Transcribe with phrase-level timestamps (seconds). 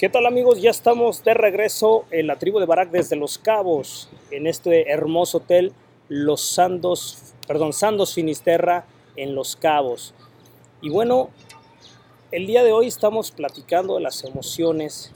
[0.00, 0.62] ¿Qué tal amigos?
[0.62, 5.36] Ya estamos de regreso en la tribu de Barak desde Los Cabos, en este hermoso
[5.36, 5.74] hotel
[6.08, 10.14] Los Sandos, perdón, Sandos Finisterra en Los Cabos.
[10.80, 11.28] Y bueno,
[12.32, 15.12] el día de hoy estamos platicando de las emociones.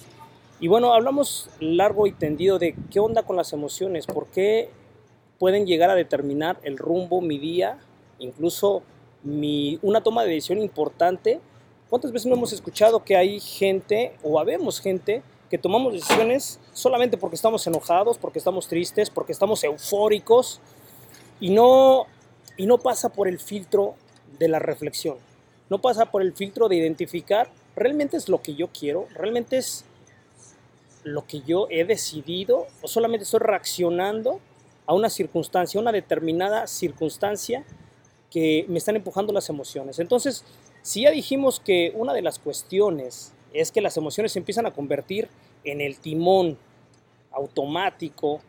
[0.60, 4.68] Y bueno, hablamos largo y tendido de qué onda con las emociones, por qué
[5.38, 7.78] pueden llegar a determinar el rumbo, mi día,
[8.18, 8.82] incluso
[9.22, 11.40] mi, una toma de decisión importante
[11.94, 17.16] ¿Cuántas veces no hemos escuchado que hay gente o habemos gente que tomamos decisiones solamente
[17.16, 20.60] porque estamos enojados, porque estamos tristes, porque estamos eufóricos
[21.38, 22.06] y no,
[22.56, 23.94] y no pasa por el filtro
[24.40, 25.18] de la reflexión?
[25.70, 29.06] No pasa por el filtro de identificar, ¿realmente es lo que yo quiero?
[29.14, 29.84] ¿Realmente es
[31.04, 32.66] lo que yo he decidido?
[32.82, 34.40] ¿O solamente estoy reaccionando
[34.86, 37.64] a una circunstancia, una determinada circunstancia
[38.32, 40.00] que me están empujando las emociones?
[40.00, 40.44] Entonces,
[40.84, 44.74] si ya dijimos que una de las cuestiones es que las emociones se empiezan a
[44.74, 45.28] convertir
[45.64, 46.58] en el timón
[47.32, 48.42] automático,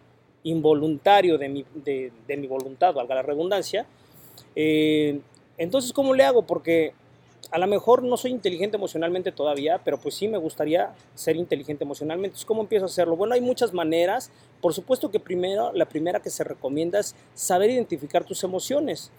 [0.44, 3.86] involuntario de mi, de, mi voluntad, valga la redundancia,
[4.54, 5.22] eh,
[5.58, 6.42] entonces ¿cómo le hago?
[6.42, 6.92] Porque
[7.52, 11.86] a lo mejor no soy inteligente emocionalmente todavía, pero pues sí me gustaría ser inteligente
[11.86, 12.38] emocionalmente.
[12.46, 13.16] ¿cómo empiezo a hacerlo?
[13.16, 14.30] Bueno, hay muchas maneras.
[14.60, 19.10] Por supuesto que primero, la primera que se recomienda es saber identificar tus emociones.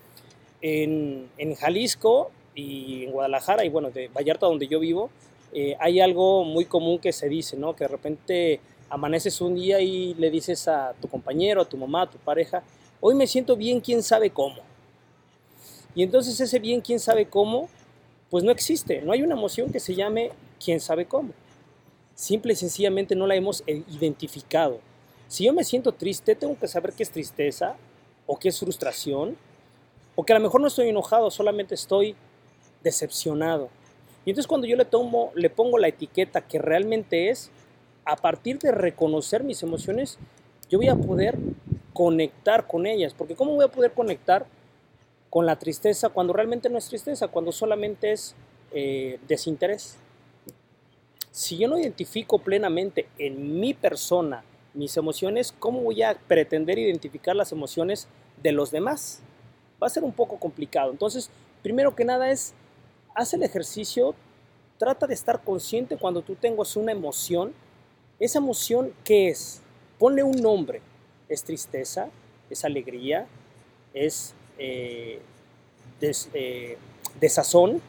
[0.60, 5.10] En Jalisco y en Guadalajara y bueno, de Vallarta donde yo vivo,
[5.52, 7.76] eh, hay algo muy común que se dice, ¿no?
[7.76, 12.02] Que de repente amaneces un día y le dices a tu compañero, a tu mamá,
[12.02, 12.62] a tu pareja,
[13.00, 14.56] hoy me siento bien, quién sabe cómo.
[15.94, 17.68] Y entonces ese bien, quién sabe cómo,
[18.30, 20.30] pues no existe, no hay una emoción que se llame
[20.62, 21.32] quién sabe cómo.
[22.14, 24.80] Simple y sencillamente no la hemos identificado.
[25.28, 27.76] Si yo me siento triste, tengo que saber qué es tristeza
[28.26, 29.36] o qué es frustración,
[30.14, 32.16] o que a lo mejor no estoy enojado, solamente estoy
[32.86, 33.68] decepcionado.
[34.24, 37.50] Y entonces cuando yo le, tomo, le pongo la etiqueta que realmente es,
[38.04, 40.18] a partir de reconocer mis emociones,
[40.70, 41.36] yo voy a poder
[41.92, 43.12] conectar con ellas.
[43.12, 44.46] Porque ¿cómo voy a poder conectar
[45.30, 48.36] con la tristeza cuando realmente no es tristeza, cuando solamente es
[48.72, 49.96] eh, desinterés?
[51.32, 54.44] Si yo no identifico plenamente en mi persona
[54.74, 58.06] mis emociones, ¿cómo voy a pretender identificar las emociones
[58.42, 59.22] de los demás?
[59.82, 60.92] Va a ser un poco complicado.
[60.92, 61.30] Entonces,
[61.62, 62.54] primero que nada es
[63.16, 64.14] haz el ejercicio,
[64.78, 67.52] trata de estar consciente cuando tú tengas una emoción.
[68.20, 69.62] ¿Esa emoción qué es?
[69.98, 70.82] Ponle un nombre.
[71.28, 72.08] ¿Es tristeza?
[72.50, 73.26] ¿Es alegría?
[73.94, 75.20] ¿Es eh,
[76.02, 76.78] eh,
[77.18, 77.80] desazón?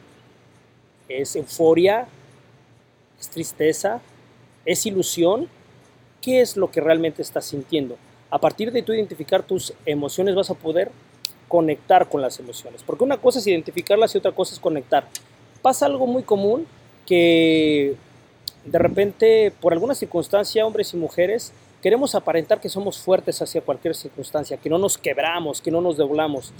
[1.08, 2.08] ¿Es euforia?
[3.20, 4.00] ¿Es tristeza?
[4.64, 5.48] ¿Es ilusión?
[6.22, 7.98] ¿Qué es lo que realmente estás sintiendo?
[8.30, 10.90] A partir de tú identificar tus emociones vas a poder
[11.48, 12.82] conectar con las emociones.
[12.84, 15.08] Porque una cosa es identificarlas y otra cosa es conectar.
[15.62, 16.66] Pasa algo muy común
[17.06, 17.96] que
[18.64, 23.94] de repente, por alguna circunstancia, hombres y mujeres, queremos aparentar que somos fuertes hacia cualquier
[23.94, 26.52] circunstancia, que no nos quebramos, que no nos doblamos.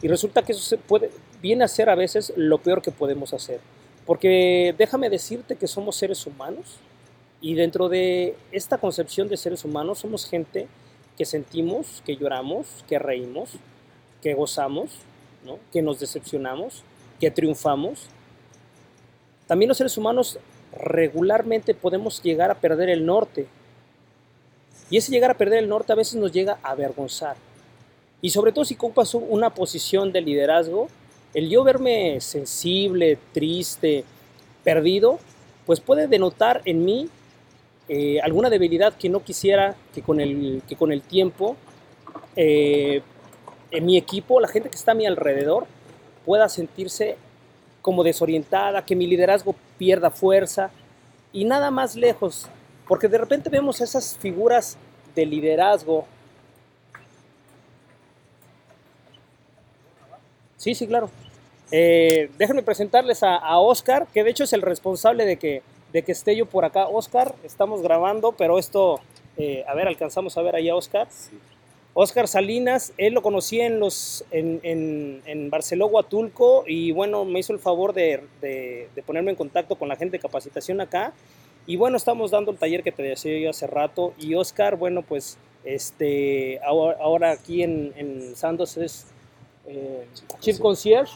[0.00, 1.10] Y resulta que eso se puede,
[1.42, 3.60] viene a ser a veces lo peor que podemos hacer.
[4.04, 6.76] Porque déjame decirte que somos seres humanos
[7.40, 10.68] y dentro de esta concepción de seres humanos somos gente
[11.18, 13.50] que sentimos, que lloramos, que reímos,
[14.26, 14.90] que gozamos,
[15.72, 16.82] que nos decepcionamos,
[17.20, 18.06] que triunfamos.
[19.46, 20.40] También los seres humanos
[20.76, 23.46] regularmente podemos llegar a perder el norte.
[24.90, 27.36] Y ese llegar a perder el norte a veces nos llega a avergonzar.
[28.20, 30.88] Y sobre todo si ocupas una posición de liderazgo,
[31.32, 34.02] el yo verme sensible, triste,
[34.64, 35.20] perdido,
[35.66, 37.08] pues puede denotar en mí
[37.88, 41.54] eh, alguna debilidad que no quisiera que con el, que con el tiempo
[42.34, 43.02] eh,
[43.70, 45.66] en mi equipo, la gente que está a mi alrededor,
[46.24, 47.16] pueda sentirse
[47.82, 50.70] como desorientada, que mi liderazgo pierda fuerza
[51.32, 52.48] y nada más lejos,
[52.88, 54.76] porque de repente vemos esas figuras
[55.14, 56.04] de liderazgo.
[60.56, 61.10] Sí, sí, claro.
[61.70, 65.62] Eh, déjenme presentarles a, Oscar, que de hecho es el responsable de que,
[65.92, 66.88] de que esté yo por acá.
[66.88, 69.00] Oscar, estamos grabando, pero esto,
[69.36, 71.06] eh, a ver, alcanzamos a ver ahí a Oscar.
[71.10, 71.38] Sí.
[71.98, 77.38] Oscar Salinas, él lo conocí en, los, en, en, en Barceló, Huatulco, y bueno, me
[77.38, 81.14] hizo el favor de, de, ponerme en contacto con la gente de capacitación acá.
[81.66, 84.12] Y bueno, estamos dando el taller que te decía yo hace rato.
[84.18, 89.06] Y Oscar, bueno, pues este, ahora, aquí en, en, Santos es
[89.66, 90.06] eh,
[90.40, 91.14] Chief Concierge.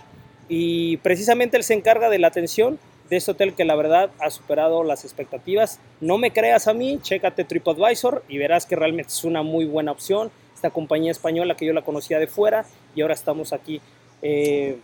[0.49, 2.79] Y precisamente él se encarga de la atención
[3.11, 5.79] de este hotel que la verdad ha superado las expectativas.
[6.01, 9.93] No me creas a mí, chécate TripAdvisor y verás que realmente es una muy buena
[9.93, 10.31] opción
[10.61, 13.81] esta compañía española que yo la conocía de fuera y ahora estamos aquí.
[14.21, 14.79] Eh,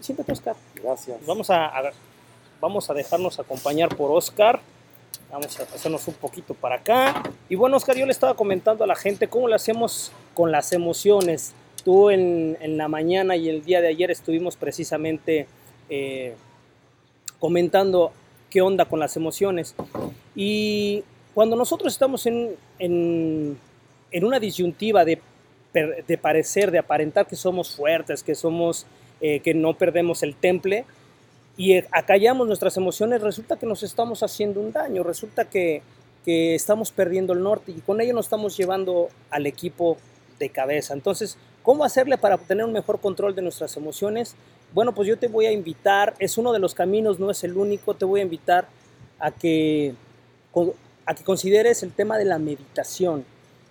[0.00, 0.54] siéntate, Oscar.
[0.76, 1.18] Gracias.
[1.26, 1.72] Vamos a,
[2.60, 4.60] vamos a dejarnos acompañar por Oscar.
[5.32, 7.24] Vamos a hacernos un poquito para acá.
[7.48, 10.72] Y bueno, Oscar, yo le estaba comentando a la gente cómo lo hacemos con las
[10.72, 11.54] emociones.
[11.84, 15.48] Tú en, en la mañana y el día de ayer estuvimos precisamente
[15.88, 16.36] eh,
[17.40, 18.12] comentando
[18.48, 19.74] qué onda con las emociones.
[20.36, 21.02] Y
[21.34, 23.58] cuando nosotros estamos en, en,
[24.10, 25.20] en una disyuntiva de,
[25.72, 28.86] de, parecer, de aparentar que somos fuertes, que somos,
[29.20, 30.84] eh, que no perdemos el temple,
[31.56, 35.82] y acallamos nuestras emociones, resulta que nos estamos haciendo un daño, resulta que,
[36.24, 39.96] que estamos perdiendo el norte y con ello nos estamos llevando al equipo
[40.38, 40.92] de cabeza.
[40.92, 44.36] Entonces, ¿cómo hacerle para tener un mejor control de nuestras emociones?
[44.74, 47.56] Bueno, pues yo te voy a invitar, es uno de los caminos, no es el
[47.56, 48.68] único, te voy a invitar
[49.18, 49.94] a que
[51.06, 53.24] a que consideres el tema de la meditación.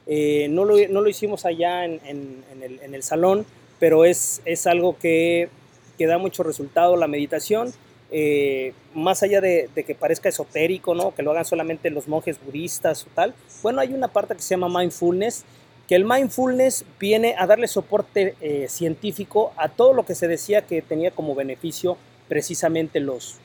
[0.07, 3.46] Eh, no, lo, no, lo, hicimos allá en, en, el, salón,
[3.80, 5.50] pero es, es algo que,
[5.98, 7.74] que, da mucho resultado, la meditación.
[8.12, 11.13] Eh, más allá de, de, que parezca esotérico, ¿no?
[11.16, 14.56] que lo hagan solamente los monjes budistas o tal, bueno, hay una parte que se
[14.56, 15.44] llama mindfulness,
[15.88, 20.62] que el mindfulness viene a darle soporte eh, científico a todo lo que se decía
[20.62, 21.98] que tenía como beneficio
[22.28, 23.38] precisamente los,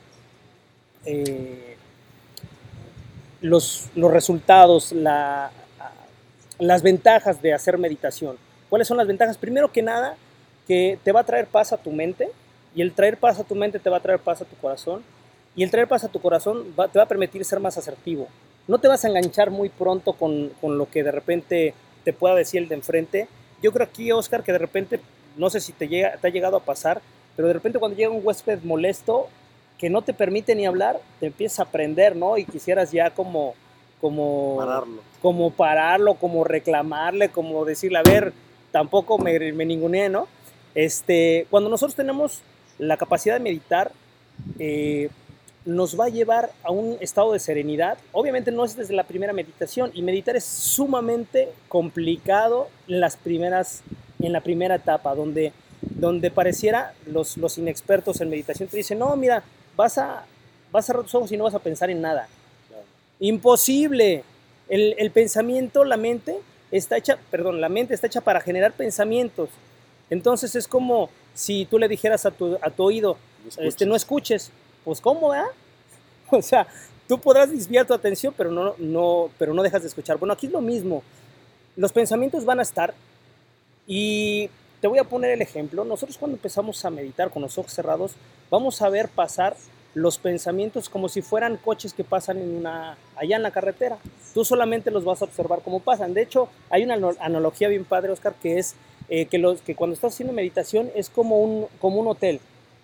[3.41, 5.51] los, los resultados, la,
[6.61, 8.37] las ventajas de hacer meditación.
[8.69, 9.35] ¿Cuáles son las ventajas?
[9.35, 10.15] Primero que nada,
[10.67, 12.29] que te va a traer paz a tu mente
[12.75, 15.01] y el traer paz a tu mente te va a traer paz a tu corazón
[15.55, 18.27] y el traer paz a tu corazón te va a permitir ser más asertivo.
[18.67, 21.73] No te vas a enganchar muy pronto con, con lo que de repente
[22.03, 23.27] te pueda decir el de enfrente.
[23.63, 24.99] Yo creo aquí, Oscar, que de repente,
[25.37, 27.01] no sé si te, llega, te ha llegado a pasar,
[27.35, 29.29] pero de repente cuando llega un huésped molesto,
[29.79, 32.37] que no te permite ni hablar, te empieza a aprender, ¿no?
[32.37, 33.55] Y quisieras ya como,
[34.01, 35.01] como, pararlo.
[35.21, 38.33] como pararlo, como reclamarle, como decirle, a ver,
[38.71, 40.27] tampoco me, me ninguneé, ¿no?
[40.75, 42.41] Este, cuando nosotros tenemos
[42.79, 43.91] la capacidad de meditar,
[44.59, 45.09] eh,
[45.65, 47.97] nos va a llevar a un estado de serenidad.
[48.11, 53.83] Obviamente no es desde la primera meditación y meditar es sumamente complicado en las primeras,
[54.19, 59.15] en la primera etapa, donde, donde pareciera los, los inexpertos en meditación te dicen, no,
[59.15, 59.43] mira,
[59.75, 60.25] vas a,
[60.71, 62.27] vas a cerrar tus ojos y no vas a pensar en nada.
[63.21, 64.25] Imposible.
[64.67, 66.37] El, el, pensamiento, la mente
[66.71, 69.49] está hecha, perdón, la mente está hecha para generar pensamientos.
[70.09, 73.17] Entonces es como si tú le dijeras a tu, a tu oído,
[73.57, 74.51] no, este, no escuches.
[74.83, 75.43] Pues ¿cómo, eh?
[76.31, 76.65] O sea,
[77.07, 80.17] tú podrás desviar tu atención, pero no, no, pero no dejas de escuchar.
[80.17, 81.03] Bueno, aquí es lo mismo.
[81.75, 82.93] Los pensamientos van a estar
[83.85, 85.83] y te voy a poner el ejemplo.
[85.83, 88.13] Nosotros cuando empezamos a meditar con los ojos cerrados,
[88.49, 89.55] vamos a ver pasar
[89.93, 93.97] los pensamientos como si fueran coches que pasan en una, allá en la carretera.
[94.33, 96.13] Tú solamente los vas a observar como pasan.
[96.13, 98.75] De hecho, hay una analogía bien padre, Oscar, que es
[99.09, 102.39] eh, que, los, que cuando estás haciendo meditación es como un, como un hotel.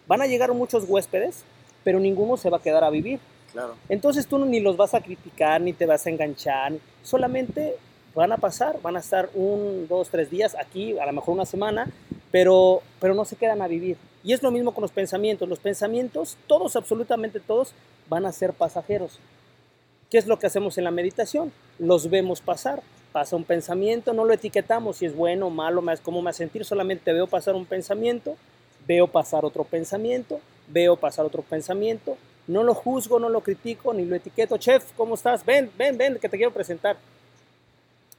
[0.08, 1.44] Van a llegar muchos huéspedes,
[1.84, 3.20] pero ninguno se va a quedar a vivir.
[3.54, 3.76] Claro.
[3.88, 7.76] Entonces tú ni los vas a criticar, ni te vas a enganchar, solamente
[8.14, 11.46] van a pasar, van a estar un, dos, tres días aquí, a lo mejor una
[11.46, 11.90] semana,
[12.32, 13.96] pero, pero no se quedan a vivir.
[14.28, 15.48] Y es lo mismo con los pensamientos.
[15.48, 17.74] Los pensamientos, todos, absolutamente todos,
[18.10, 19.20] van a ser pasajeros.
[20.12, 21.54] ¿Qué es lo que hacemos en la meditación?
[21.80, 22.84] Los vemos pasar.
[23.14, 26.66] Pasa un pensamiento, no lo etiquetamos si es bueno malo, cómo me va a sentir,
[26.66, 28.36] solamente veo pasar un pensamiento,
[28.86, 34.04] veo pasar otro pensamiento, veo pasar otro pensamiento, no lo juzgo, no lo critico, ni
[34.04, 34.58] lo etiqueto.
[34.58, 35.46] Chef, ¿cómo estás?
[35.46, 36.98] Ven, ven, ven, que te quiero presentar.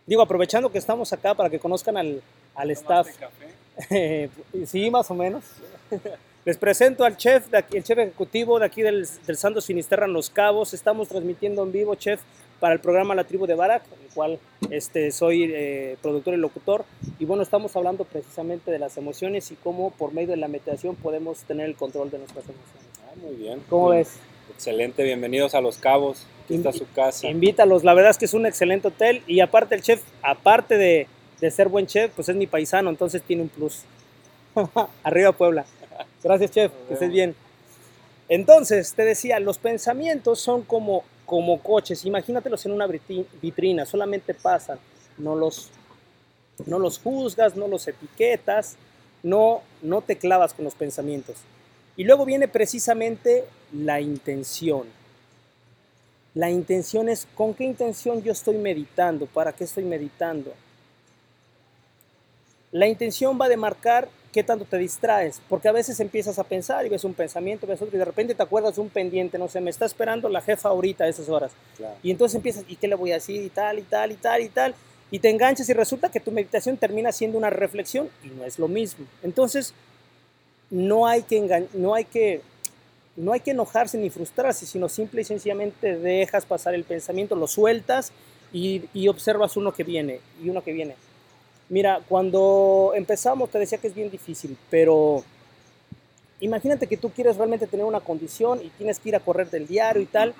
[0.06, 2.22] Digo, aprovechando que estamos acá para que conozcan al,
[2.54, 3.08] al staff.
[3.18, 4.30] Café?
[4.66, 5.44] sí, más o menos.
[6.44, 10.06] Les presento al chef, de aquí, el chef ejecutivo de aquí del, del Santos Finisterra
[10.06, 10.72] en Los Cabos.
[10.72, 12.20] Estamos transmitiendo en vivo, chef,
[12.60, 14.38] para el programa La Tribu de Barak, el cual
[14.70, 16.84] este, soy eh, productor y locutor.
[17.18, 20.96] Y bueno, estamos hablando precisamente de las emociones y cómo por medio de la meditación
[20.96, 22.86] podemos tener el control de nuestras emociones.
[23.04, 23.60] Ah, muy bien.
[23.68, 24.18] ¿Cómo ves?
[24.50, 26.26] Excelente, bienvenidos a Los Cabos.
[26.44, 27.28] Aquí está su casa.
[27.28, 31.06] Invítalos, la verdad es que es un excelente hotel y aparte el chef, aparte de,
[31.40, 33.82] de ser buen chef, pues es mi paisano, entonces tiene un plus.
[35.04, 35.66] Arriba Puebla.
[36.22, 37.34] Gracias, chef, que estés bien.
[38.28, 44.78] Entonces, te decía, los pensamientos son como, como coches, imagínatelos en una vitrina, solamente pasan,
[45.16, 45.70] no los,
[46.66, 48.76] no los juzgas, no los etiquetas,
[49.22, 51.36] no, no te clavas con los pensamientos.
[51.96, 54.84] Y luego viene precisamente la intención.
[56.34, 60.52] La intención es con qué intención yo estoy meditando, para qué estoy meditando.
[62.70, 66.86] La intención va a demarcar qué tanto te distraes, porque a veces empiezas a pensar
[66.86, 69.48] y ves un pensamiento, ves otro y de repente te acuerdas de un pendiente, no
[69.48, 71.50] sé, me está esperando la jefa ahorita a esas horas.
[71.76, 71.96] Claro.
[72.04, 73.42] Y entonces empiezas, ¿y qué le voy a decir?
[73.42, 74.74] Y tal, y tal, y tal, y tal.
[75.10, 78.60] Y te enganchas y resulta que tu meditación termina siendo una reflexión y no es
[78.60, 79.06] lo mismo.
[79.24, 79.74] Entonces,
[80.70, 82.40] no hay que, no hay que,
[83.16, 87.48] no hay que enojarse ni frustrarse, sino simple y sencillamente dejas pasar el pensamiento, lo
[87.48, 88.12] sueltas
[88.52, 90.94] y, y observas uno que viene y uno que viene.
[91.68, 95.22] Mira, cuando empezamos te decía que es bien difícil, pero
[96.40, 99.66] imagínate que tú quieres realmente tener una condición y tienes que ir a correr del
[99.66, 100.34] diario y tal.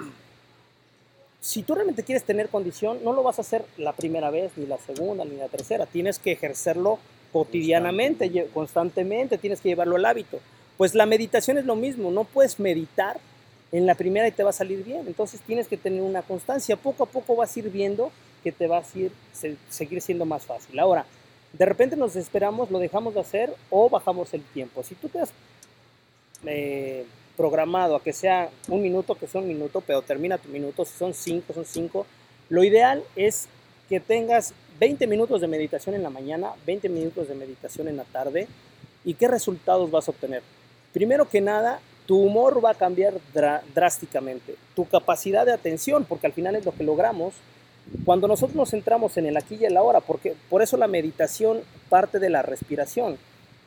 [1.41, 4.67] Si tú realmente quieres tener condición, no lo vas a hacer la primera vez, ni
[4.67, 5.87] la segunda, ni la tercera.
[5.87, 6.99] Tienes que ejercerlo
[7.33, 10.41] cotidianamente, constantemente, tienes que llevarlo al hábito.
[10.79, 13.21] Pues la meditación es lo mismo, no puedes meditar
[13.71, 15.07] en la primera y te va a salir bien.
[15.07, 16.77] Entonces tienes que tener una constancia.
[16.77, 18.11] Poco a poco vas a ir viendo
[18.43, 19.13] que te va a ir,
[19.69, 20.79] seguir siendo más fácil.
[20.79, 21.05] Ahora,
[21.59, 24.83] de repente nos esperamos, lo dejamos de hacer o bajamos el tiempo.
[24.85, 25.33] Si tú te has
[26.47, 27.05] eh,
[27.37, 31.13] programado a que sea un minuto, que sea un minuto, pero termina tu minuto, son
[31.13, 32.07] cinco, son cinco,
[32.49, 33.49] lo ideal es
[33.89, 38.05] que tengas 20 minutos de meditación en la mañana, 20 minutos de meditación en la
[38.05, 38.47] tarde,
[39.05, 40.43] ¿y qué resultados vas a obtener?
[40.93, 43.15] Primero que nada, tu humor va a cambiar
[43.75, 47.35] drásticamente, tu capacidad de atención, porque al final es lo que logramos,
[48.05, 51.61] cuando nosotros nos centramos en el aquí y el ahora, porque por eso la meditación
[51.89, 53.19] parte de la respiración.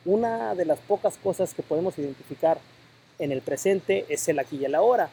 [0.04, 2.58] Una de las pocas cosas que podemos identificar
[3.18, 5.10] en el presente es el aquí y el ahora.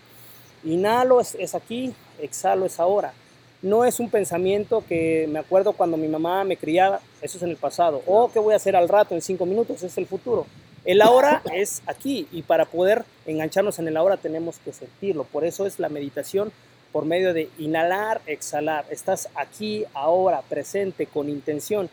[0.64, 3.14] Inhalo es, es aquí, exhalo es ahora.
[3.62, 7.50] No es un pensamiento que me acuerdo cuando mi mamá me criaba, eso es en
[7.50, 8.02] el pasado.
[8.06, 10.46] O oh, qué voy a hacer al rato, en cinco minutos, es el futuro.
[10.86, 15.24] El ahora es aquí y para poder engancharnos en el ahora tenemos que sentirlo.
[15.24, 16.52] Por eso es la meditación
[16.92, 18.86] por medio de inhalar, exhalar.
[18.90, 21.90] Estás aquí, ahora, presente, con intención.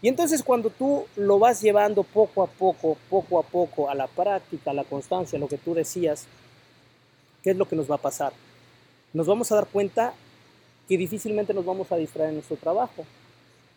[0.00, 4.08] Y entonces cuando tú lo vas llevando poco a poco, poco a poco, a la
[4.08, 6.26] práctica, a la constancia, lo que tú decías,
[7.42, 8.32] ¿qué es lo que nos va a pasar?
[9.12, 10.12] Nos vamos a dar cuenta
[10.88, 13.04] que difícilmente nos vamos a distraer en nuestro trabajo.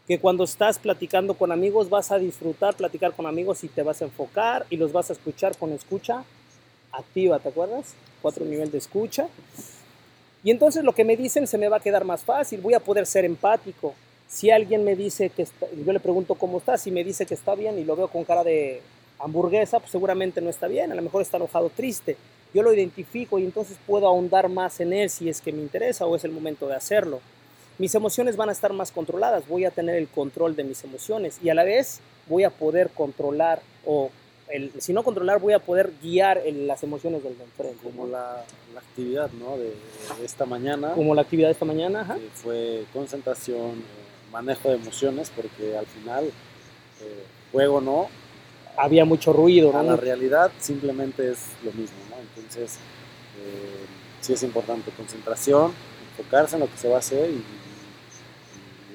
[0.08, 4.02] Que cuando estás platicando con amigos vas a disfrutar platicar con amigos y te vas
[4.02, 6.24] a enfocar y los vas a escuchar con escucha
[6.92, 7.94] activa, ¿te acuerdas?
[8.22, 9.28] Cuatro niveles de escucha.
[10.46, 12.80] Y entonces lo que me dicen se me va a quedar más fácil, voy a
[12.80, 13.96] poder ser empático.
[14.28, 15.48] Si alguien me dice que
[15.84, 18.24] yo le pregunto cómo está, si me dice que está bien y lo veo con
[18.24, 18.80] cara de
[19.18, 22.16] hamburguesa, pues seguramente no está bien, a lo mejor está enojado, triste.
[22.54, 26.06] Yo lo identifico y entonces puedo ahondar más en él si es que me interesa
[26.06, 27.22] o es el momento de hacerlo.
[27.80, 31.40] Mis emociones van a estar más controladas, voy a tener el control de mis emociones
[31.44, 34.12] y a la vez voy a poder controlar o
[34.80, 37.78] si no controlar, voy a poder guiar las emociones del enfrente.
[37.84, 38.44] Como la,
[38.78, 39.58] actividad ¿no?
[39.58, 39.74] de,
[40.24, 40.92] esta mañana.
[40.94, 42.18] Como la actividad de esta mañana, ajá.
[42.34, 43.84] fue concentración,
[44.32, 48.08] manejo de emociones, porque al final, eh, juego no.
[48.78, 49.84] Había mucho ruido, ¿no?
[49.84, 52.18] La realidad simplemente es lo mismo, ¿no?
[52.18, 52.78] Entonces,
[53.40, 53.86] eh,
[54.20, 55.72] sí es importante concentración,
[56.12, 57.44] enfocarse en lo que se va a hacer y,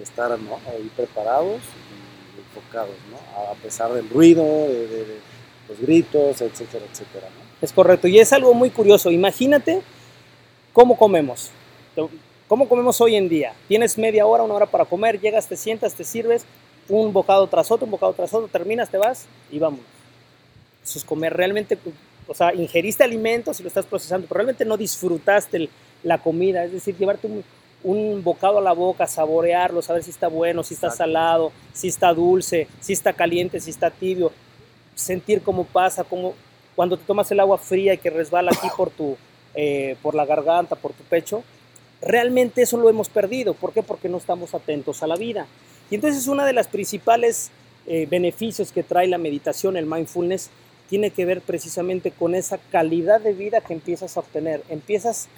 [0.02, 0.58] estar ¿no?
[0.70, 3.50] ahí preparados y enfocados, ¿no?
[3.50, 5.20] A pesar del ruido, de
[5.70, 7.28] los gritos, etcétera, etcétera.
[7.62, 9.10] Es correcto, y es algo muy curioso.
[9.10, 9.82] Imagínate
[10.72, 11.50] cómo comemos.
[12.48, 13.52] ¿Cómo comemos hoy en día?
[13.68, 16.44] Tienes media hora, una hora para comer, llegas, te sientas, te sirves,
[16.88, 19.80] un bocado tras otro, un bocado tras otro, terminas, te vas y vamos.
[20.82, 21.78] Eso es comer realmente,
[22.26, 25.68] o sea, ingeriste alimentos y lo estás procesando, pero realmente no disfrutaste
[26.02, 27.44] la comida, es decir, llevarte un,
[27.84, 32.12] un bocado a la boca, saborearlo, saber si está bueno, si está salado, si está
[32.12, 34.32] dulce, si está caliente, si está tibio
[35.00, 36.34] sentir cómo pasa, cómo,
[36.76, 39.16] cuando te tomas el agua fría y que resbala aquí por, tu,
[39.54, 41.42] eh, por la garganta, por tu pecho,
[42.00, 43.54] realmente eso lo hemos perdido.
[43.54, 43.82] ¿Por qué?
[43.82, 45.46] Porque no estamos atentos a la vida.
[45.90, 47.50] Y entonces una de las principales
[47.86, 50.50] eh, beneficios que trae la meditación, el mindfulness,
[50.88, 54.62] tiene que ver precisamente con esa calidad de vida que empiezas a obtener.
[54.68, 55.28] Empiezas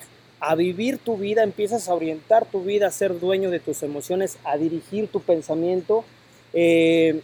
[0.41, 4.39] a vivir tu vida, empiezas a orientar tu vida, a ser dueño de tus emociones,
[4.45, 6.05] a dirigir tu pensamiento.
[6.53, 7.21] Eh,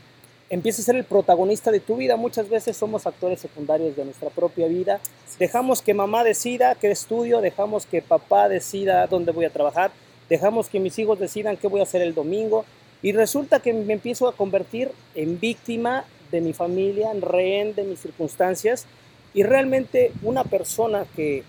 [0.51, 2.17] empieza a ser el protagonista de tu vida.
[2.17, 5.01] Muchas veces somos actores secundarios de nuestra propia vida.
[5.39, 9.91] Dejamos que mamá decida qué estudio, dejamos que papá decida dónde voy a trabajar,
[10.29, 12.65] dejamos que mis hijos decidan qué voy a hacer el domingo
[13.03, 17.85] y resulta que me empiezo a convertir en víctima de mi familia, en rehén de
[17.85, 18.87] mis circunstancias
[19.35, 21.45] y realmente una persona que,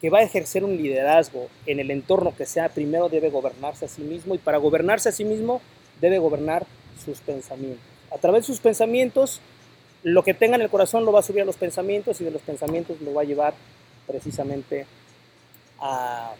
[0.00, 3.88] que va a ejercer un liderazgo en el entorno que sea, primero debe gobernarse a
[3.88, 5.60] sí mismo y para gobernarse a sí mismo
[6.00, 6.66] debe gobernar
[7.04, 9.40] sus pensamientos a través de sus pensamientos,
[10.02, 12.30] lo que tenga en el corazón lo va a subir a los pensamientos y de
[12.30, 13.54] los pensamientos lo va a llevar
[14.06, 14.86] precisamente
[15.78, 16.32] a,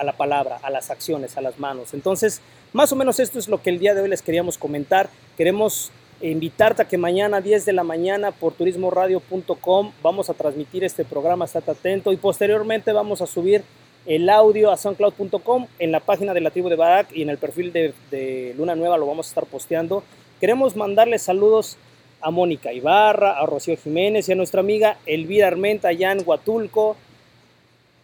[0.00, 1.92] la palabra, a las acciones, a las manos.
[1.92, 2.40] Entonces,
[2.72, 5.10] más o menos esto es lo que el día de hoy les queríamos comentar.
[5.36, 10.84] Queremos invitarte a que mañana a 10 de la mañana por turismoradio.com vamos a transmitir
[10.84, 13.64] este programa, estate atento y posteriormente vamos a subir
[14.06, 17.38] el audio a soundcloud.com en la página de la tribu de Barak y en el
[17.38, 20.04] perfil de, de Luna Nueva lo vamos a estar posteando
[20.44, 21.78] Queremos mandarle saludos
[22.20, 26.96] a Mónica Ibarra, a Rocío Jiménez y a nuestra amiga Elvira Armenta allá en Huatulco,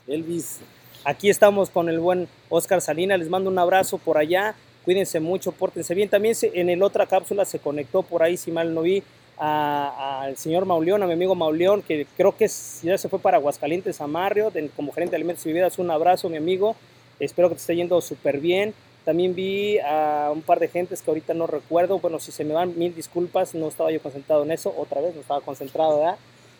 [0.09, 0.61] Elvis.
[1.04, 4.54] Aquí estamos con el buen Oscar Salinas, les mando un abrazo por allá,
[4.87, 6.09] cuídense mucho, pórtense bien.
[6.09, 9.02] También se, en el otra cápsula se conectó por ahí, si mal no vi,
[9.37, 12.49] al señor Mauleón, a mi amigo Mauleón, que creo que
[12.82, 15.78] ya se fue para Aguascalientes, a Marrio, como gerente de alimentos y bebidas.
[15.78, 16.75] Un abrazo, mi amigo.
[17.18, 18.73] Espero que te esté yendo súper bien.
[19.04, 21.99] También vi a un par de gentes que ahorita no recuerdo.
[21.99, 24.75] Bueno, si se me van mil disculpas, no estaba yo concentrado en eso.
[24.76, 26.16] Otra vez no estaba concentrado, ¿verdad?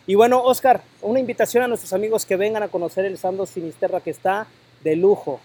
[0.07, 4.01] Y bueno, Oscar, una invitación a nuestros amigos que vengan a conocer el Sandos Finisterra
[4.01, 4.47] que está
[4.83, 5.39] de lujo.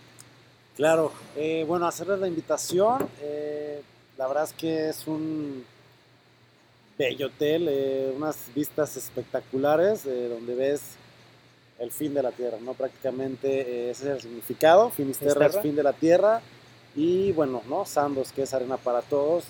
[0.76, 3.08] Claro, eh, bueno, hacerles la invitación.
[3.22, 3.80] Eh,
[4.16, 5.64] la verdad es que es un
[6.98, 10.82] bello hotel, eh, unas vistas espectaculares donde ves
[11.78, 12.72] el fin de la tierra, ¿no?
[12.72, 14.90] Prácticamente ese es el significado.
[14.90, 16.40] Finisterra, es fin de la tierra.
[16.96, 17.84] Y bueno, ¿no?
[17.84, 19.44] Sandos, que es arena para todos.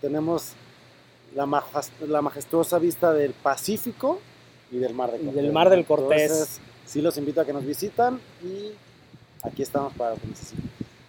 [0.00, 0.52] tenemos
[1.34, 1.64] la,
[2.06, 4.20] la majestuosa vista del Pacífico
[4.70, 5.34] y del Mar, de Cortés.
[5.34, 6.22] del Mar del Cortés.
[6.22, 8.72] Entonces, sí los invito a que nos visitan y
[9.42, 10.68] aquí estamos para lo que necesiten.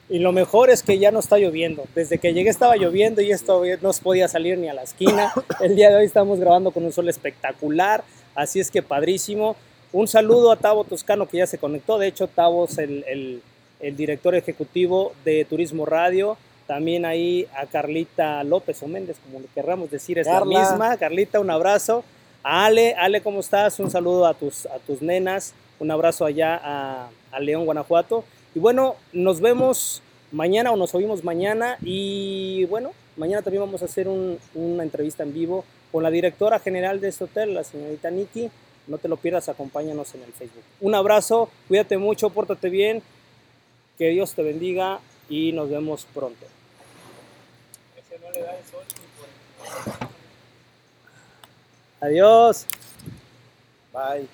[0.10, 1.84] Y lo mejor es que ya no está lloviendo.
[1.94, 5.32] Desde que llegué estaba lloviendo y esto no se podía salir ni a la esquina.
[5.62, 9.56] El día de hoy estamos grabando con un sol espectacular, así es que padrísimo.
[9.92, 12.00] Un saludo a Tavo Toscano que ya se conectó.
[12.00, 13.42] De hecho, Tavo es el, el,
[13.80, 16.38] el director ejecutivo de Turismo Radio
[16.70, 20.98] también ahí a Carlita López o Méndez, como le querramos decir, es la misma.
[20.98, 22.04] Carlita, un abrazo.
[22.44, 23.80] A Ale, Ale, ¿cómo estás?
[23.80, 25.56] Un saludo a tus, a tus nenas.
[25.80, 28.24] Un abrazo allá a, León, Guanajuato.
[28.54, 31.80] Y bueno, nos vemos mañana o nos oímos mañana.
[31.82, 37.02] Y bueno, mañana también vamos a hacer una entrevista en vivo con la directora general
[37.02, 38.52] de este hotel, la señorita Nikki.
[38.86, 40.64] No te lo pierdas, acompáñanos en el Facebook.
[40.82, 43.02] Un abrazo, cuídate mucho, pórtate bien,
[44.00, 46.48] que Dios te bendiga y nos vemos pronto
[52.02, 52.66] Adiós.
[53.92, 54.30] Bye.